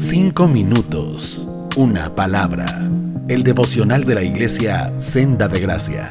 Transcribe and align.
Cinco 0.00 0.48
minutos, 0.48 1.46
una 1.76 2.14
palabra. 2.14 2.64
El 3.28 3.42
devocional 3.42 4.04
de 4.04 4.14
la 4.14 4.22
iglesia 4.22 4.98
Senda 4.98 5.46
de 5.46 5.60
Gracia. 5.60 6.10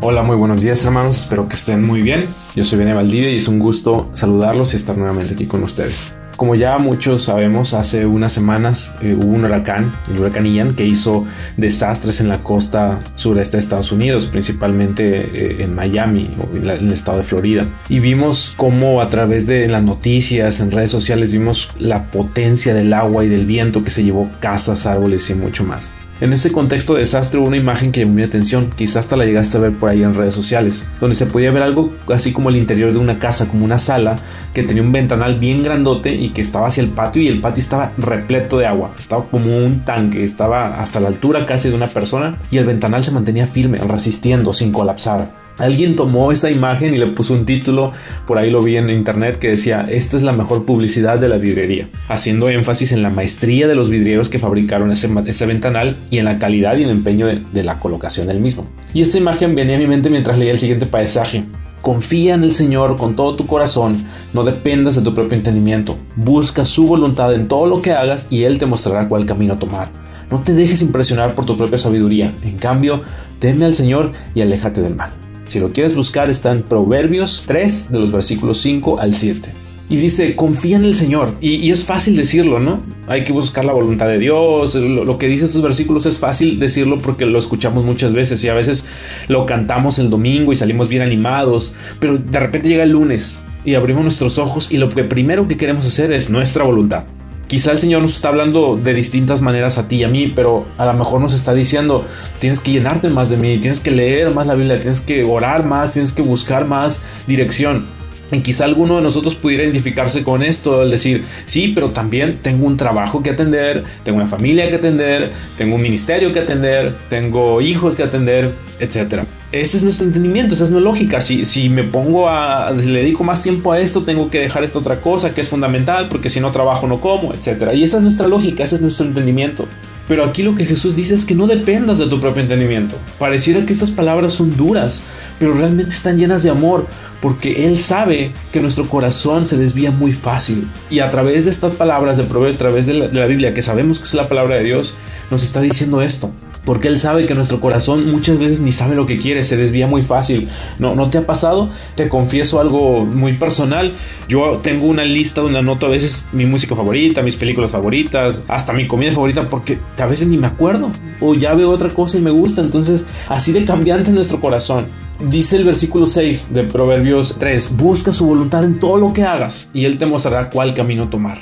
Hola, 0.00 0.22
muy 0.22 0.36
buenos 0.36 0.60
días 0.60 0.84
hermanos, 0.84 1.22
espero 1.22 1.48
que 1.48 1.56
estén 1.56 1.84
muy 1.84 2.02
bien. 2.02 2.28
Yo 2.54 2.62
soy 2.62 2.78
Bene 2.78 2.94
Valdivia 2.94 3.30
y 3.30 3.38
es 3.38 3.48
un 3.48 3.58
gusto 3.58 4.08
saludarlos 4.12 4.74
y 4.74 4.76
estar 4.76 4.96
nuevamente 4.96 5.34
aquí 5.34 5.46
con 5.46 5.64
ustedes. 5.64 6.12
Como 6.40 6.54
ya 6.54 6.78
muchos 6.78 7.24
sabemos, 7.24 7.74
hace 7.74 8.06
unas 8.06 8.32
semanas 8.32 8.96
eh, 9.02 9.14
hubo 9.14 9.34
un 9.34 9.44
huracán, 9.44 9.94
el 10.08 10.20
huracán 10.20 10.46
Ian, 10.46 10.74
que 10.74 10.86
hizo 10.86 11.26
desastres 11.58 12.18
en 12.18 12.30
la 12.30 12.42
costa 12.42 12.98
sureste 13.14 13.58
de 13.58 13.60
Estados 13.60 13.92
Unidos, 13.92 14.26
principalmente 14.26 15.18
eh, 15.18 15.62
en 15.62 15.74
Miami 15.74 16.34
en, 16.54 16.66
el 16.66 16.92
estado 16.94 17.18
de 17.18 17.24
Florida. 17.24 17.66
Y 17.90 18.00
vimos 18.00 18.54
cómo 18.56 19.02
a 19.02 19.10
través 19.10 19.46
de 19.46 19.68
las 19.68 19.82
noticias, 19.82 20.60
en 20.60 20.70
redes 20.70 20.90
sociales, 20.90 21.30
vimos 21.30 21.68
la 21.78 22.04
potencia 22.04 22.72
del 22.72 22.94
agua 22.94 23.22
y 23.22 23.28
del 23.28 23.44
viento 23.44 23.84
que 23.84 23.90
se 23.90 24.02
llevó 24.02 24.30
casas, 24.40 24.86
árboles 24.86 25.28
y 25.28 25.34
mucho 25.34 25.62
más. 25.64 25.90
En 26.20 26.34
ese 26.34 26.52
contexto 26.52 26.92
de 26.92 27.00
desastre 27.00 27.40
hubo 27.40 27.48
una 27.48 27.56
imagen 27.56 27.92
que 27.92 28.00
llamó 28.00 28.12
mi 28.12 28.22
atención, 28.22 28.70
quizás 28.76 28.96
hasta 28.96 29.16
la 29.16 29.24
llegaste 29.24 29.56
a 29.56 29.60
ver 29.60 29.72
por 29.72 29.88
ahí 29.88 30.02
en 30.02 30.12
redes 30.12 30.34
sociales, 30.34 30.84
donde 31.00 31.16
se 31.16 31.24
podía 31.24 31.50
ver 31.50 31.62
algo 31.62 31.90
así 32.12 32.30
como 32.30 32.50
el 32.50 32.56
interior 32.56 32.92
de 32.92 32.98
una 32.98 33.18
casa, 33.18 33.48
como 33.48 33.64
una 33.64 33.78
sala 33.78 34.16
que 34.52 34.62
tenía 34.62 34.82
un 34.82 34.92
ventanal 34.92 35.38
bien 35.38 35.62
grandote 35.62 36.12
y 36.12 36.28
que 36.28 36.42
estaba 36.42 36.68
hacia 36.68 36.82
el 36.82 36.90
patio 36.90 37.22
y 37.22 37.28
el 37.28 37.40
patio 37.40 37.62
estaba 37.62 37.92
repleto 37.96 38.58
de 38.58 38.66
agua, 38.66 38.90
estaba 38.98 39.24
como 39.30 39.56
un 39.56 39.82
tanque, 39.86 40.22
estaba 40.22 40.82
hasta 40.82 41.00
la 41.00 41.08
altura 41.08 41.46
casi 41.46 41.70
de 41.70 41.74
una 41.74 41.86
persona 41.86 42.36
y 42.50 42.58
el 42.58 42.66
ventanal 42.66 43.02
se 43.02 43.12
mantenía 43.12 43.46
firme, 43.46 43.78
resistiendo 43.78 44.52
sin 44.52 44.72
colapsar. 44.72 45.30
Alguien 45.60 45.94
tomó 45.94 46.32
esa 46.32 46.50
imagen 46.50 46.94
y 46.94 46.98
le 46.98 47.06
puso 47.06 47.34
un 47.34 47.44
título, 47.44 47.92
por 48.26 48.38
ahí 48.38 48.50
lo 48.50 48.62
vi 48.62 48.76
en 48.76 48.88
internet, 48.88 49.38
que 49.38 49.48
decía, 49.48 49.86
esta 49.88 50.16
es 50.16 50.22
la 50.22 50.32
mejor 50.32 50.64
publicidad 50.64 51.18
de 51.18 51.28
la 51.28 51.36
vidriería, 51.36 51.88
haciendo 52.08 52.48
énfasis 52.48 52.92
en 52.92 53.02
la 53.02 53.10
maestría 53.10 53.68
de 53.68 53.74
los 53.74 53.90
vidrieros 53.90 54.30
que 54.30 54.38
fabricaron 54.38 54.90
ese, 54.90 55.46
ventanal 55.46 55.98
y 56.10 56.18
en 56.18 56.24
la 56.24 56.38
calidad 56.38 56.76
y 56.76 56.84
el 56.84 56.90
empeño 56.90 57.26
de, 57.26 57.62
la 57.62 57.78
colocación 57.78 58.26
del 58.26 58.40
mismo. 58.40 58.66
Y 58.94 59.02
esta 59.02 59.18
imagen 59.18 59.54
venía 59.54 59.76
a 59.76 59.78
mi 59.78 59.86
mente 59.86 60.08
mientras 60.08 60.38
leía 60.38 60.52
el 60.52 60.58
siguiente 60.58 60.86
paisaje. 60.86 61.44
Confía 61.82 62.34
en 62.34 62.44
el 62.44 62.52
Señor 62.52 62.96
con 62.96 63.16
todo 63.16 63.36
tu 63.36 63.46
corazón, 63.46 63.96
no 64.32 64.44
dependas 64.44 64.96
de 64.96 65.02
tu 65.02 65.14
propio 65.14 65.36
entendimiento, 65.36 65.98
busca 66.16 66.64
su 66.64 66.86
voluntad 66.86 67.34
en 67.34 67.48
todo 67.48 67.66
lo 67.66 67.80
que 67.80 67.92
hagas 67.92 68.28
y 68.30 68.44
Él 68.44 68.58
te 68.58 68.66
mostrará 68.66 69.08
cuál 69.08 69.26
camino 69.26 69.56
tomar. 69.56 69.90
No 70.30 70.40
te 70.40 70.54
dejes 70.54 70.80
impresionar 70.82 71.34
por 71.34 71.44
tu 71.44 71.56
propia 71.56 71.78
sabiduría, 71.78 72.32
en 72.42 72.56
cambio, 72.56 73.02
teme 73.40 73.64
al 73.64 73.74
Señor 73.74 74.12
y 74.34 74.42
aléjate 74.42 74.80
del 74.80 74.94
mal. 74.94 75.10
Si 75.50 75.58
lo 75.58 75.72
quieres 75.72 75.96
buscar 75.96 76.30
está 76.30 76.52
en 76.52 76.62
Proverbios 76.62 77.42
3 77.44 77.90
de 77.90 77.98
los 77.98 78.12
versículos 78.12 78.60
5 78.60 79.00
al 79.00 79.12
7. 79.12 79.50
Y 79.88 79.96
dice, 79.96 80.36
confía 80.36 80.76
en 80.76 80.84
el 80.84 80.94
Señor. 80.94 81.34
Y, 81.40 81.72
es 81.72 81.82
fácil 81.82 82.16
decirlo, 82.16 82.60
¿no? 82.60 82.80
Hay 83.08 83.24
que 83.24 83.32
buscar 83.32 83.64
la 83.64 83.72
voluntad 83.72 84.06
de 84.06 84.20
Dios. 84.20 84.76
Lo, 84.76 85.18
que 85.18 85.26
dice 85.26 85.46
estos 85.46 85.60
versículos 85.60 86.06
es 86.06 86.20
fácil 86.20 86.60
decirlo 86.60 86.98
porque 86.98 87.26
lo 87.26 87.36
escuchamos 87.36 87.84
muchas 87.84 88.12
veces 88.12 88.44
y 88.44 88.48
a 88.48 88.54
veces 88.54 88.86
lo 89.26 89.44
cantamos 89.44 89.98
el 89.98 90.08
domingo 90.08 90.52
y 90.52 90.54
salimos 90.54 90.88
bien 90.88 91.02
animados. 91.02 91.74
Pero 91.98 92.16
de 92.16 92.38
repente 92.38 92.68
llega 92.68 92.84
el 92.84 92.90
lunes 92.90 93.42
y 93.64 93.74
abrimos 93.74 94.04
nuestros 94.04 94.38
ojos 94.38 94.70
y 94.70 94.78
lo 94.78 94.88
que 94.88 95.02
primero 95.02 95.48
que 95.48 95.56
queremos 95.56 95.84
hacer 95.84 96.12
es 96.12 96.30
nuestra 96.30 96.62
voluntad. 96.62 97.02
Quizá 97.50 97.72
el 97.72 97.78
Señor 97.78 98.02
nos 98.02 98.14
está 98.14 98.28
hablando 98.28 98.76
de 98.76 98.94
distintas 98.94 99.42
maneras 99.42 99.76
a 99.76 99.88
ti 99.88 99.96
y 99.96 100.04
a 100.04 100.08
mí, 100.08 100.28
pero 100.28 100.66
a 100.78 100.86
lo 100.86 100.92
mejor 100.94 101.20
nos 101.20 101.34
está 101.34 101.52
diciendo, 101.52 102.06
tienes 102.38 102.60
que 102.60 102.70
llenarte 102.70 103.10
más 103.10 103.28
de 103.28 103.38
mí, 103.38 103.58
tienes 103.58 103.80
que 103.80 103.90
leer 103.90 104.32
más 104.32 104.46
la 104.46 104.54
Biblia, 104.54 104.78
tienes 104.78 105.00
que 105.00 105.24
orar 105.24 105.66
más, 105.66 105.92
tienes 105.92 106.12
que 106.12 106.22
buscar 106.22 106.64
más 106.64 107.02
dirección. 107.26 107.86
Y 108.32 108.40
quizá 108.40 108.64
alguno 108.64 108.96
de 108.96 109.02
nosotros 109.02 109.34
pudiera 109.34 109.64
identificarse 109.64 110.22
con 110.22 110.42
esto, 110.42 110.80
al 110.80 110.90
decir, 110.90 111.24
sí, 111.44 111.72
pero 111.74 111.90
también 111.90 112.38
tengo 112.42 112.66
un 112.66 112.76
trabajo 112.76 113.22
que 113.22 113.30
atender, 113.30 113.84
tengo 114.04 114.18
una 114.18 114.28
familia 114.28 114.68
que 114.68 114.76
atender, 114.76 115.30
tengo 115.58 115.76
un 115.76 115.82
ministerio 115.82 116.32
que 116.32 116.40
atender, 116.40 116.94
tengo 117.08 117.60
hijos 117.60 117.96
que 117.96 118.02
atender, 118.02 118.52
etc. 118.78 119.24
Ese 119.52 119.78
es 119.78 119.82
nuestro 119.82 120.06
entendimiento, 120.06 120.54
esa 120.54 120.64
es 120.64 120.70
nuestra 120.70 120.90
lógica. 120.90 121.20
Si, 121.20 121.44
si 121.44 121.68
me 121.68 121.82
pongo 121.82 122.28
a, 122.28 122.72
si 122.80 122.88
le 122.88 123.02
dedico 123.02 123.24
más 123.24 123.42
tiempo 123.42 123.72
a 123.72 123.80
esto, 123.80 124.02
tengo 124.02 124.30
que 124.30 124.38
dejar 124.38 124.62
esta 124.62 124.78
otra 124.78 125.00
cosa 125.00 125.34
que 125.34 125.40
es 125.40 125.48
fundamental, 125.48 126.08
porque 126.08 126.28
si 126.28 126.40
no 126.40 126.52
trabajo 126.52 126.86
no 126.86 127.00
como, 127.00 127.34
etc. 127.34 127.72
Y 127.74 127.82
esa 127.82 127.96
es 127.96 128.02
nuestra 128.02 128.28
lógica, 128.28 128.62
ese 128.62 128.76
es 128.76 128.80
nuestro 128.80 129.06
entendimiento. 129.06 129.66
Pero 130.10 130.24
aquí 130.24 130.42
lo 130.42 130.56
que 130.56 130.66
Jesús 130.66 130.96
dice 130.96 131.14
es 131.14 131.24
que 131.24 131.36
no 131.36 131.46
dependas 131.46 131.98
de 131.98 132.08
tu 132.08 132.20
propio 132.20 132.42
entendimiento. 132.42 132.96
Pareciera 133.16 133.64
que 133.64 133.72
estas 133.72 133.92
palabras 133.92 134.32
son 134.32 134.56
duras, 134.56 135.04
pero 135.38 135.52
realmente 135.54 135.92
están 135.92 136.18
llenas 136.18 136.42
de 136.42 136.50
amor, 136.50 136.88
porque 137.22 137.64
Él 137.64 137.78
sabe 137.78 138.32
que 138.52 138.58
nuestro 138.58 138.88
corazón 138.88 139.46
se 139.46 139.56
desvía 139.56 139.92
muy 139.92 140.10
fácil. 140.10 140.66
Y 140.90 140.98
a 140.98 141.10
través 141.10 141.44
de 141.44 141.52
estas 141.52 141.76
palabras 141.76 142.16
del 142.16 142.26
proverbio, 142.26 142.56
a 142.56 142.58
través 142.58 142.86
de 142.88 143.08
de 143.08 143.20
la 143.20 143.26
Biblia, 143.26 143.54
que 143.54 143.62
sabemos 143.62 144.00
que 144.00 144.06
es 144.06 144.14
la 144.14 144.28
palabra 144.28 144.56
de 144.56 144.64
Dios, 144.64 144.96
nos 145.30 145.44
está 145.44 145.60
diciendo 145.60 146.02
esto 146.02 146.32
porque 146.64 146.88
Él 146.88 146.98
sabe 146.98 147.26
que 147.26 147.34
nuestro 147.34 147.60
corazón 147.60 148.10
muchas 148.10 148.38
veces 148.38 148.60
ni 148.60 148.72
sabe 148.72 148.94
lo 148.94 149.06
que 149.06 149.18
quiere, 149.18 149.42
se 149.42 149.56
desvía 149.56 149.86
muy 149.86 150.02
fácil. 150.02 150.48
¿No, 150.78 150.94
¿No 150.94 151.10
te 151.10 151.18
ha 151.18 151.26
pasado? 151.26 151.70
Te 151.94 152.08
confieso 152.08 152.60
algo 152.60 153.04
muy 153.04 153.34
personal. 153.34 153.94
Yo 154.28 154.60
tengo 154.62 154.86
una 154.86 155.04
lista 155.04 155.40
donde 155.40 155.58
anoto 155.58 155.86
a 155.86 155.90
veces 155.90 156.28
mi 156.32 156.46
música 156.46 156.74
favorita, 156.74 157.22
mis 157.22 157.36
películas 157.36 157.70
favoritas, 157.70 158.40
hasta 158.48 158.72
mi 158.72 158.86
comida 158.86 159.12
favorita, 159.12 159.48
porque 159.48 159.78
a 159.98 160.06
veces 160.06 160.28
ni 160.28 160.36
me 160.36 160.46
acuerdo. 160.46 160.90
O 161.20 161.34
ya 161.34 161.54
veo 161.54 161.70
otra 161.70 161.88
cosa 161.88 162.18
y 162.18 162.20
me 162.20 162.30
gusta. 162.30 162.60
Entonces, 162.60 163.04
así 163.28 163.52
de 163.52 163.64
cambiante 163.64 164.10
nuestro 164.10 164.40
corazón. 164.40 164.86
Dice 165.20 165.56
el 165.56 165.64
versículo 165.64 166.06
6 166.06 166.54
de 166.54 166.64
Proverbios 166.64 167.36
3, 167.38 167.76
busca 167.76 168.10
su 168.10 168.26
voluntad 168.26 168.64
en 168.64 168.78
todo 168.78 168.96
lo 168.96 169.12
que 169.12 169.22
hagas 169.22 169.68
y 169.74 169.84
Él 169.84 169.98
te 169.98 170.06
mostrará 170.06 170.48
cuál 170.48 170.72
camino 170.72 171.10
tomar. 171.10 171.40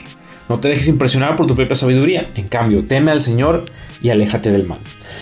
No 0.48 0.60
te 0.60 0.68
dejes 0.68 0.88
impresionar 0.88 1.36
por 1.36 1.46
tu 1.46 1.54
propia 1.54 1.76
sabiduría, 1.76 2.30
en 2.34 2.48
cambio, 2.48 2.84
teme 2.84 3.10
al 3.10 3.22
Señor 3.22 3.66
y 4.02 4.10
aléjate 4.10 4.50
del 4.50 4.66
mal. 4.66 4.78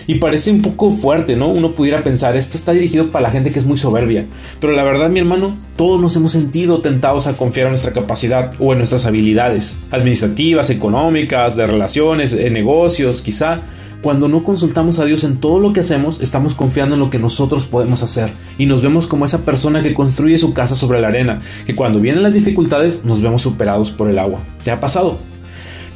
Y 0.07 0.17
parece 0.17 0.51
un 0.51 0.63
poco 0.63 0.91
fuerte, 0.91 1.35
¿no? 1.37 1.49
Uno 1.49 1.73
pudiera 1.73 2.03
pensar, 2.03 2.37
esto 2.37 2.57
está 2.57 2.73
dirigido 2.73 3.11
para 3.11 3.25
la 3.25 3.31
gente 3.31 3.51
que 3.51 3.59
es 3.59 3.65
muy 3.65 3.77
soberbia. 3.77 4.27
Pero 4.61 4.73
la 4.73 4.85
verdad, 4.85 5.11
mi 5.11 5.19
hermano, 5.19 5.57
todos 5.77 6.01
nos 6.01 6.17
hemos 6.17 6.33
sentido 6.33 6.81
tentados 6.81 7.27
a 7.27 7.37
confiar 7.37 7.67
en 7.67 7.73
nuestra 7.73 7.93
capacidad 7.93 8.53
o 8.59 8.73
en 8.73 8.79
nuestras 8.79 9.05
habilidades 9.07 9.79
administrativas, 9.91 10.71
económicas, 10.71 11.57
de 11.57 11.67
relaciones, 11.67 12.33
de 12.33 12.51
negocios, 12.51 13.23
quizá. 13.23 13.63
Cuando 14.03 14.29
no 14.29 14.45
consultamos 14.45 15.01
a 15.01 15.05
Dios 15.05 15.25
en 15.25 15.39
todo 15.39 15.59
lo 15.59 15.73
que 15.73 15.81
hacemos, 15.81 16.21
estamos 16.21 16.55
confiando 16.55 16.95
en 16.95 17.01
lo 17.01 17.11
que 17.11 17.19
nosotros 17.19 17.65
podemos 17.65 18.03
hacer 18.03 18.31
y 18.57 18.67
nos 18.67 18.83
vemos 18.83 19.07
como 19.07 19.25
esa 19.25 19.45
persona 19.45 19.83
que 19.83 19.95
construye 19.95 20.39
su 20.39 20.55
casa 20.55 20.75
sobre 20.75 21.01
la 21.01 21.09
arena, 21.09 21.43
que 21.67 21.75
cuando 21.75 22.01
vienen 22.01 22.23
las 22.23 22.35
dificultades 22.35 23.05
nos 23.05 23.21
vemos 23.21 23.43
superados 23.43 23.91
por 23.91 24.09
el 24.09 24.19
agua. 24.19 24.41
¿Te 24.63 24.71
ha 24.71 24.81
pasado? 24.81 25.19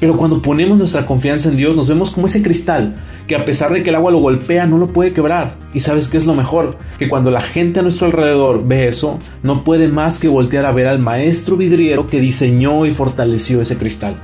Pero 0.00 0.16
cuando 0.16 0.40
ponemos 0.40 0.78
nuestra 0.78 1.04
confianza 1.04 1.50
en 1.50 1.56
Dios, 1.56 1.76
nos 1.76 1.86
vemos 1.86 2.10
como 2.10 2.26
ese 2.26 2.42
cristal 2.42 2.96
que 3.26 3.36
a 3.36 3.42
pesar 3.42 3.70
de 3.70 3.82
que 3.82 3.90
el 3.90 3.96
agua 3.96 4.10
lo 4.10 4.18
golpea, 4.18 4.66
no 4.66 4.78
lo 4.78 4.88
puede 4.88 5.12
quebrar. 5.12 5.56
Y 5.74 5.80
sabes 5.80 6.08
qué 6.08 6.16
es 6.16 6.26
lo 6.26 6.34
mejor? 6.34 6.78
Que 6.98 7.08
cuando 7.08 7.30
la 7.30 7.42
gente 7.42 7.80
a 7.80 7.82
nuestro 7.82 8.06
alrededor 8.06 8.66
ve 8.66 8.88
eso, 8.88 9.18
no 9.42 9.62
puede 9.62 9.88
más 9.88 10.18
que 10.18 10.28
voltear 10.28 10.64
a 10.64 10.72
ver 10.72 10.86
al 10.86 11.00
maestro 11.00 11.56
vidriero 11.56 12.06
que 12.06 12.18
diseñó 12.18 12.86
y 12.86 12.92
fortaleció 12.92 13.60
ese 13.60 13.76
cristal. 13.76 14.16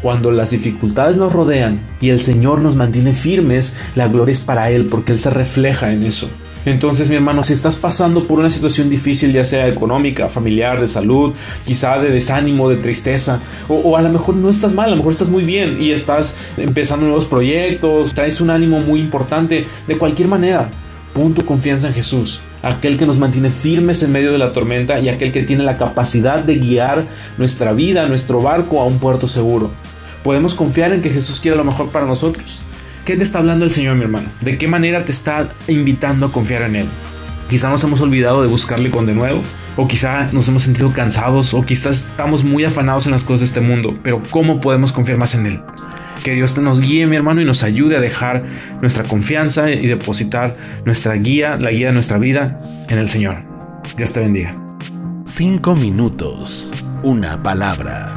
Cuando 0.00 0.32
las 0.32 0.50
dificultades 0.50 1.16
nos 1.16 1.32
rodean 1.32 1.86
y 2.00 2.08
el 2.08 2.20
Señor 2.20 2.60
nos 2.60 2.74
mantiene 2.74 3.12
firmes, 3.12 3.76
la 3.94 4.08
gloria 4.08 4.32
es 4.32 4.40
para 4.40 4.70
Él 4.70 4.86
porque 4.86 5.12
Él 5.12 5.18
se 5.18 5.30
refleja 5.30 5.92
en 5.92 6.02
eso. 6.04 6.28
Entonces, 6.64 7.08
mi 7.08 7.16
hermano, 7.16 7.42
si 7.42 7.52
estás 7.52 7.76
pasando 7.76 8.24
por 8.24 8.38
una 8.38 8.50
situación 8.50 8.88
difícil, 8.88 9.32
ya 9.32 9.44
sea 9.44 9.66
económica, 9.66 10.28
familiar, 10.28 10.80
de 10.80 10.88
salud, 10.88 11.32
quizá 11.66 11.98
de 11.98 12.10
desánimo, 12.10 12.68
de 12.68 12.76
tristeza, 12.76 13.40
o, 13.68 13.96
a 13.96 14.02
lo 14.02 14.10
mejor 14.10 14.36
no 14.36 14.48
estás 14.48 14.72
mal, 14.72 14.86
a 14.86 14.90
lo 14.90 14.96
mejor 14.96 15.12
estás 15.12 15.28
muy 15.28 15.44
bien 15.44 15.78
y 15.80 15.90
estás 15.90 16.36
empezando 16.56 17.06
nuevos 17.06 17.24
proyectos, 17.24 18.14
traes 18.14 18.40
un 18.40 18.50
ánimo 18.50 18.80
muy 18.80 19.00
importante, 19.00 19.66
de 19.86 19.98
cualquier 19.98 20.28
manera, 20.28 20.70
pon 21.14 21.34
tu 21.34 21.44
confianza 21.44 21.88
en 21.88 21.94
Jesús 21.94 22.40
aquel 22.62 22.96
que 22.96 23.06
nos 23.06 23.18
mantiene 23.18 23.50
firmes 23.50 24.02
en 24.02 24.12
medio 24.12 24.32
de 24.32 24.38
la 24.38 24.52
tormenta 24.52 25.00
y 25.00 25.08
aquel 25.08 25.32
que 25.32 25.42
tiene 25.42 25.64
la 25.64 25.76
capacidad 25.76 26.38
de 26.38 26.56
guiar 26.56 27.04
nuestra 27.36 27.72
vida, 27.72 28.06
nuestro 28.06 28.40
barco 28.40 28.80
a 28.80 28.86
un 28.86 28.98
puerto 28.98 29.26
seguro. 29.26 29.70
Podemos 30.22 30.54
confiar 30.54 30.92
en 30.92 31.02
que 31.02 31.10
Jesús 31.10 31.40
quiere 31.40 31.56
lo 31.56 31.64
mejor 31.64 31.88
para 31.88 32.06
nosotros. 32.06 32.46
¿Qué 33.04 33.16
te 33.16 33.24
está 33.24 33.40
hablando 33.40 33.64
el 33.64 33.72
Señor, 33.72 33.96
mi 33.96 34.02
hermano? 34.02 34.28
¿De 34.42 34.56
qué 34.58 34.68
manera 34.68 35.04
te 35.04 35.10
está 35.10 35.48
invitando 35.66 36.26
a 36.26 36.32
confiar 36.32 36.62
en 36.62 36.76
Él? 36.76 36.86
Quizá 37.50 37.68
nos 37.68 37.82
hemos 37.82 38.00
olvidado 38.00 38.42
de 38.42 38.48
buscarle 38.48 38.90
con 38.90 39.06
de 39.06 39.14
nuevo, 39.14 39.42
o 39.76 39.88
quizá 39.88 40.28
nos 40.32 40.46
hemos 40.46 40.62
sentido 40.62 40.92
cansados, 40.92 41.52
o 41.52 41.62
quizás 41.62 42.06
estamos 42.08 42.44
muy 42.44 42.64
afanados 42.64 43.06
en 43.06 43.12
las 43.12 43.24
cosas 43.24 43.40
de 43.40 43.46
este 43.46 43.60
mundo, 43.60 43.98
pero 44.04 44.22
¿cómo 44.30 44.60
podemos 44.60 44.92
confiar 44.92 45.18
más 45.18 45.34
en 45.34 45.46
Él? 45.46 45.60
Que 46.22 46.34
Dios 46.34 46.56
nos 46.58 46.80
guíe, 46.80 47.06
mi 47.08 47.16
hermano, 47.16 47.40
y 47.40 47.44
nos 47.44 47.64
ayude 47.64 47.96
a 47.96 48.00
dejar 48.00 48.44
nuestra 48.80 49.02
confianza 49.02 49.68
y 49.68 49.84
depositar 49.88 50.56
nuestra 50.84 51.14
guía, 51.14 51.58
la 51.60 51.72
guía 51.72 51.88
de 51.88 51.94
nuestra 51.94 52.18
vida, 52.18 52.60
en 52.88 52.98
el 52.98 53.08
Señor. 53.08 53.38
Dios 53.96 54.12
te 54.12 54.20
bendiga. 54.20 54.54
Cinco 55.24 55.74
minutos, 55.74 56.72
una 57.02 57.42
palabra. 57.42 58.14